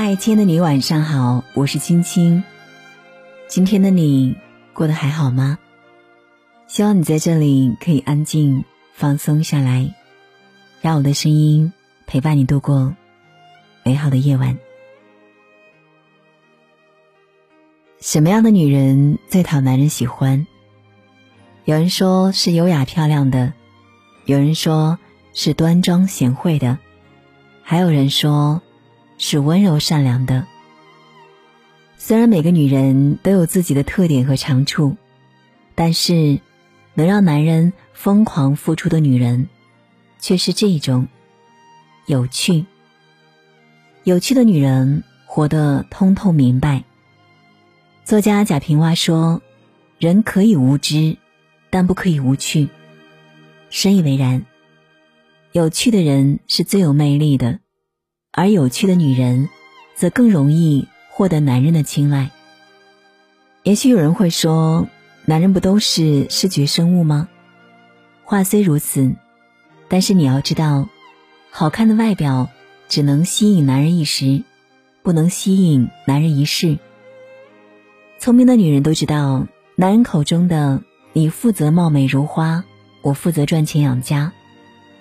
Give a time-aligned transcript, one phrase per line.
[0.00, 2.44] 嗨，亲爱的你，晚上好，我是青青。
[3.48, 4.36] 今天的你
[4.72, 5.58] 过得还好吗？
[6.68, 8.64] 希望你在这里可以安静
[8.94, 9.92] 放松下来，
[10.80, 11.72] 让我的声音
[12.06, 12.94] 陪伴你度过
[13.82, 14.56] 美好的夜晚。
[18.00, 20.46] 什么样的女人最讨男人喜欢？
[21.64, 23.52] 有人说是优雅漂亮的，
[24.26, 24.96] 有人说
[25.34, 26.78] 是端庄贤惠的，
[27.64, 28.62] 还有人说。
[29.18, 30.46] 是温柔善良的。
[31.98, 34.96] 虽然每个女人都有自己的特点和长处，
[35.74, 36.40] 但是
[36.94, 39.48] 能让男人疯狂付出的女人，
[40.18, 41.08] 却是这种
[42.06, 42.64] 有趣。
[44.04, 46.84] 有趣的女人活得通透明白。
[48.04, 49.42] 作家贾平凹说
[49.98, 51.18] ：“人可以无知，
[51.68, 52.68] 但不可以无趣。”
[53.68, 54.46] 深以为然。
[55.52, 57.58] 有趣的人是最有魅力的。
[58.38, 59.48] 而有趣的女人，
[59.96, 62.30] 则更容易获得男人的青睐。
[63.64, 64.86] 也许有人会说，
[65.24, 67.28] 男人不都是视觉生物吗？
[68.22, 69.16] 话虽如此，
[69.88, 70.88] 但是你要知道，
[71.50, 72.48] 好看的外表
[72.88, 74.44] 只能吸引男人一时，
[75.02, 76.78] 不能吸引男人一世。
[78.20, 80.80] 聪明的女人都知道，男人口中的
[81.12, 82.62] “你负责貌美如花，
[83.02, 84.32] 我负责赚钱养家”，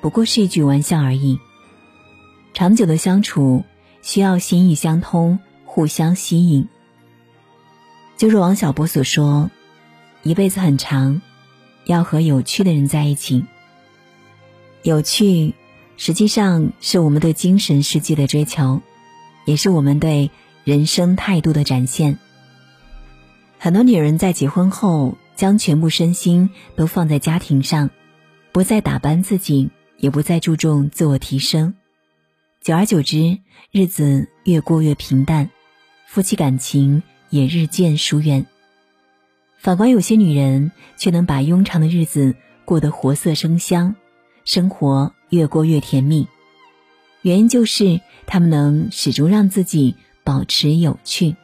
[0.00, 1.38] 不过是一句玩笑而已。
[2.56, 3.64] 长久的相处
[4.00, 6.68] 需要心意相通，互相吸引。
[8.16, 9.50] 就如王小波所说
[10.24, 11.20] ：“一辈子很长，
[11.84, 13.44] 要和有趣的人在一起。
[14.80, 15.52] 有趣，
[15.98, 18.80] 实际上是我们对精神世界的追求，
[19.44, 20.30] 也是我们对
[20.64, 22.16] 人生态度的展现。
[23.58, 27.90] 很多女人在结婚后，将全部身心都放在家庭上，
[28.50, 29.68] 不再打扮自己，
[29.98, 31.74] 也不再注重自我提升。”
[32.66, 33.38] 久而久之，
[33.70, 35.48] 日子越过越平淡，
[36.04, 37.00] 夫妻感情
[37.30, 38.44] 也日渐疏远。
[39.56, 43.94] 反观有些女人，却能把庸长的日子过得活色生香，
[44.44, 46.26] 生活越过越甜蜜。
[47.22, 51.36] 原因就是她们能始终让自己保持有趣。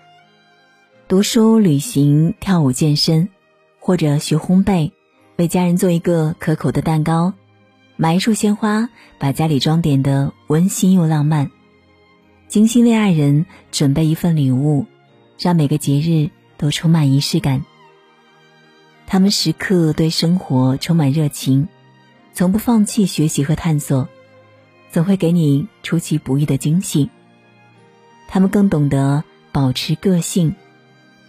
[1.07, 3.29] 读书、旅行、跳舞、健身，
[3.79, 4.91] 或者学烘焙，
[5.37, 7.33] 为家人做一个可口的蛋糕。
[8.03, 11.47] 买一束鲜花，把家里装点的温馨又浪漫；
[12.49, 14.87] 精心为爱人准备一份礼物，
[15.39, 17.65] 让每个节日都充满仪式感。
[19.07, 21.69] 他们时刻对生活充满热情，
[22.33, 24.09] 从不放弃学习和探索，
[24.91, 27.09] 总会给你出其不意的惊喜。
[28.27, 30.57] 他们更懂得保持个性，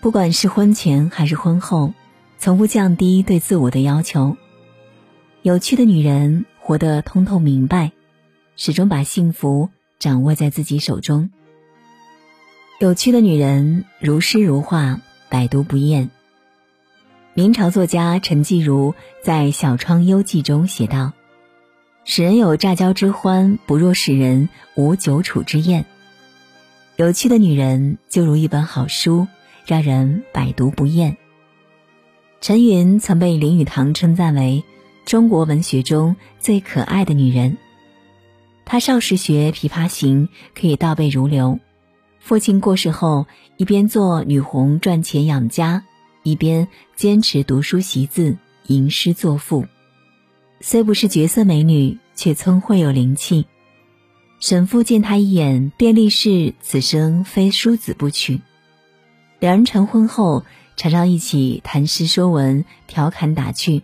[0.01, 1.94] 不管是婚前还是婚后，
[2.40, 4.35] 从不降低对自我的要求。
[5.44, 6.44] 有趣的女人。
[6.66, 7.91] 活得通透明白，
[8.56, 9.69] 始终把幸福
[10.00, 11.29] 掌握在自己手中。
[12.79, 16.09] 有趣的女人如诗如画，百读不厌。
[17.34, 21.12] 明朝作家陈继儒在《小窗幽记》中写道
[22.06, 25.85] ：“使人有乍交之欢，不若使人无久处之厌。”
[26.96, 29.28] 有趣的女人就如一本好书，
[29.66, 31.18] 让人百读不厌。
[32.40, 34.63] 陈云曾被林语堂称赞为。
[35.06, 37.58] 中国文学中最可爱的女人，
[38.66, 40.28] 她少时学《琵琶行》，
[40.59, 41.59] 可以倒背如流。
[42.19, 43.28] 父亲过世后，
[43.58, 45.84] 一边做女红赚钱养家，
[46.24, 48.38] 一边坚持读书习字、
[48.68, 49.66] 吟诗作赋。
[50.62, 53.46] 虽不是绝色美女，却聪慧有灵气。
[54.40, 58.40] 沈父见她一眼，便立誓此生非淑子不娶。
[59.40, 60.46] 两人成婚后，
[60.78, 63.84] 常常一起谈诗说文，调侃打趣。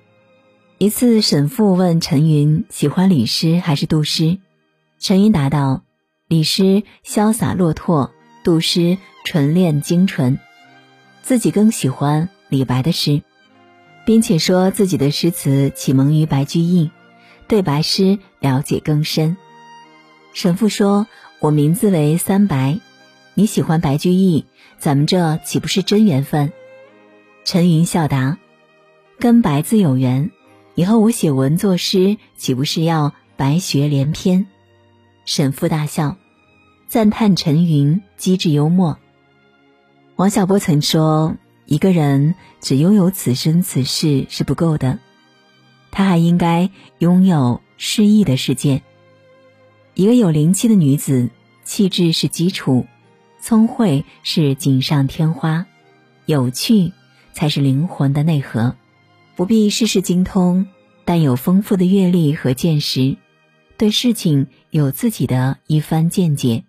[0.81, 4.37] 一次，沈父问陈云喜欢李诗还是杜诗，
[4.97, 5.83] 陈云答道
[6.29, 8.13] ：“李诗潇洒落拓，
[8.45, 10.39] 杜诗纯练精纯。”
[11.21, 13.21] 自己更喜欢李白的诗，
[14.05, 16.91] 并且说自己的诗词启蒙于白居易，
[17.49, 19.35] 对白诗了解更深。
[20.31, 21.07] 沈父说
[21.41, 22.79] ：“我名字为三白，
[23.33, 24.45] 你喜欢白居易，
[24.77, 26.53] 咱们这岂不是真缘分？”
[27.43, 28.37] 陈云笑答
[29.19, 30.31] ：“跟白字有缘。”
[30.79, 34.47] 以后我写文作诗，岂不是要白学连篇？
[35.25, 36.15] 沈父大笑，
[36.87, 38.97] 赞叹陈云机智幽默。
[40.15, 41.35] 王小波曾说
[41.67, 44.99] ：“一个人只拥有此生此世是不够的，
[45.91, 48.81] 他还应该拥有诗意的世界。
[49.95, 51.29] 一个有灵气的女子，
[51.65, 52.85] 气质是基础，
[53.41, 55.65] 聪慧是锦上添花，
[56.25, 56.93] 有趣
[57.33, 58.73] 才是灵魂的内核。”
[59.39, 60.67] 不必事事精通，
[61.05, 63.15] 但有丰富的阅历和见识，
[63.77, 66.65] 对事情有自己的一番见解。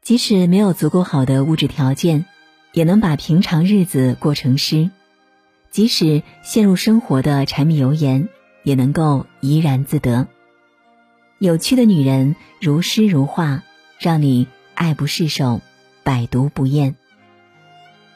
[0.00, 2.24] 即使没有足够好的物质条件，
[2.72, 4.88] 也能把平常日子过成诗；
[5.70, 8.30] 即使陷入生活的柴米油盐，
[8.62, 10.28] 也能够怡然自得。
[11.40, 13.62] 有趣的女人如诗如画，
[13.98, 15.60] 让你爱不释手，
[16.04, 16.96] 百读不厌。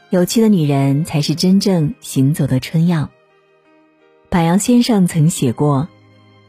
[0.09, 3.11] 有趣的女人才是真正行走的春药。
[4.35, 5.87] 柏杨先生曾写过：“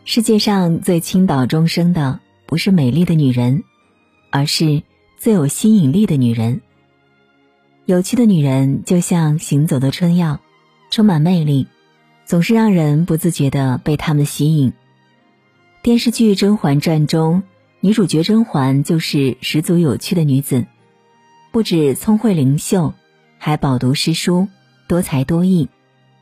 [0.06, 3.64] 世界上最倾倒众生的，不是美丽的女人，
[4.32, 4.82] 而是
[5.20, 6.62] 最有吸引力的女人。
[7.86, 10.40] 有趣的女人就像行走的春药，
[10.90, 11.68] 充满魅力，
[12.26, 14.74] 总是让人不自觉的被她们吸引。”
[15.84, 17.44] 电视剧《甄嬛传》中，
[17.82, 20.66] 女主角甄嬛就是十足有趣的女子，
[21.52, 22.96] 不止聪慧灵秀，
[23.38, 24.48] 还饱读诗书，
[24.88, 25.70] 多才多艺。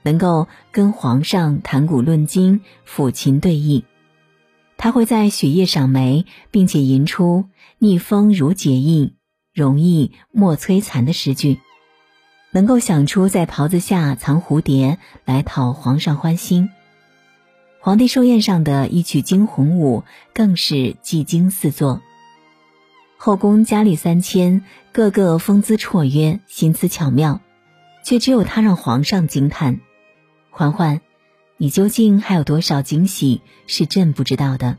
[0.04, 3.84] 能够跟皇上谈古论今、抚琴对弈，
[4.78, 7.46] 他会在雪夜赏梅，并且吟出
[7.80, 9.16] “逆风如解意，
[9.54, 11.60] 容易莫摧残”的诗句，
[12.52, 16.70] 能够想出在袍子下藏蝴蝶来讨皇上欢心。
[17.80, 20.04] 皇帝寿宴上的一曲惊鸿舞，
[20.34, 22.02] 更是技惊四座。
[23.18, 27.40] 后宫佳丽三千，个个风姿绰约，心思巧妙，
[28.04, 29.80] 却只有他让皇上惊叹。
[30.56, 31.02] 嬛嬛，
[31.58, 34.78] 你究竟还有多少惊喜是朕不知道的？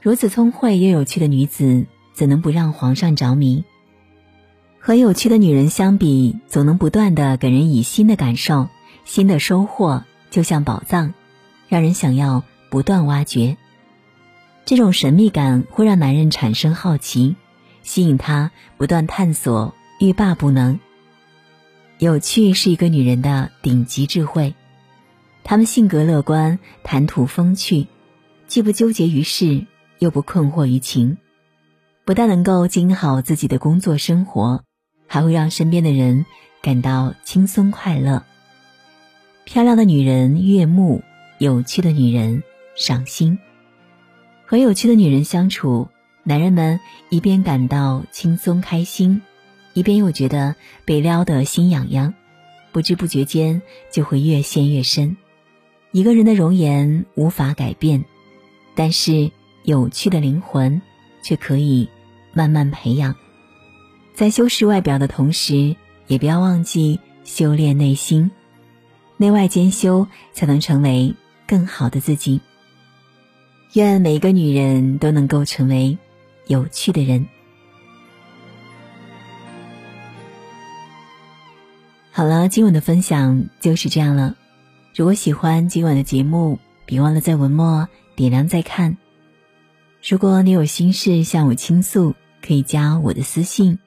[0.00, 3.64] 如此聪慧又有趣的女子，怎能不让皇上着迷？
[4.78, 8.68] 和有趣的女人相比，总能不断的给人以新的感受、
[9.04, 11.14] 新的收获，就像宝藏，
[11.66, 13.56] 让人想要不断挖掘。
[14.64, 17.34] 这种神秘感会让男人产生好奇，
[17.82, 20.78] 吸引他不断探索，欲罢不能。
[21.98, 24.54] 有趣是一个女人的顶级智慧，
[25.42, 27.88] 她们性格乐观，谈吐风趣，
[28.46, 29.66] 既不纠结于事，
[29.98, 31.16] 又不困惑于情，
[32.04, 34.62] 不但能够经营好自己的工作生活，
[35.08, 36.24] 还会让身边的人
[36.62, 38.22] 感到轻松快乐。
[39.44, 41.02] 漂亮的女人悦目，
[41.38, 42.44] 有趣的女人
[42.76, 43.40] 赏心。
[44.46, 45.88] 和有趣的女人相处，
[46.22, 46.78] 男人们
[47.10, 49.20] 一边感到轻松开心。
[49.78, 52.12] 一边又觉得被撩得心痒痒，
[52.72, 55.16] 不知不觉间就会越陷越深。
[55.92, 58.04] 一个人的容颜无法改变，
[58.74, 59.30] 但是
[59.62, 60.82] 有趣的灵魂
[61.22, 61.88] 却可以
[62.32, 63.14] 慢慢培养。
[64.14, 65.76] 在修饰外表的同时，
[66.08, 68.28] 也不要忘记修炼内心，
[69.16, 71.14] 内外兼修，才能成为
[71.46, 72.40] 更好的自己。
[73.74, 75.96] 愿每一个女人都能够成为
[76.48, 77.28] 有趣的人。
[82.18, 84.34] 好了，今晚的分享就是这样了。
[84.92, 88.96] 如果喜欢今晚的节目，别忘了在文末点亮再看。
[90.02, 92.12] 如果你有心事向我倾诉，
[92.44, 93.78] 可以加我的私信，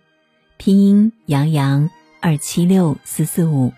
[0.55, 1.89] 拼音杨洋
[2.21, 3.73] 二七六四四五，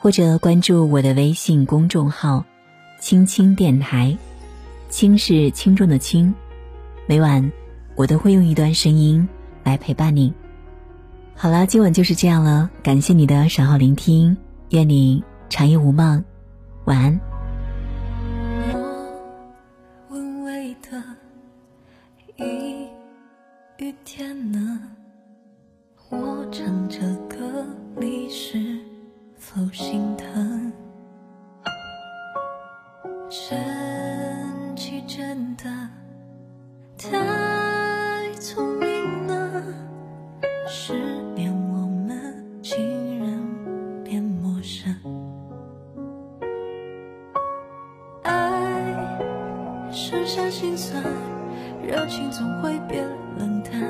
[0.00, 2.44] 或者关注我的微信公众号
[2.98, 4.18] “青青电台”，
[4.90, 6.34] 轻是轻重的轻。
[7.06, 7.52] 每晚
[7.94, 9.28] 我都会用一段声音
[9.62, 10.34] 来陪伴你。
[11.42, 12.68] 好了，今晚就是这样了。
[12.82, 14.36] 感谢你的守候聆听，
[14.72, 16.22] 愿你长夜无梦，
[16.84, 17.18] 晚安。
[20.10, 21.02] 我微微的
[22.36, 22.86] 一
[23.78, 24.82] 雨天呢？
[26.10, 27.64] 我唱着歌，
[27.96, 28.78] 你是
[29.38, 30.70] 否心疼？
[33.30, 35.64] 真气真的
[36.98, 39.62] 太聪明了，
[40.68, 41.18] 是。
[50.60, 51.02] 心酸，
[51.82, 53.02] 热情总会变
[53.38, 53.80] 冷淡。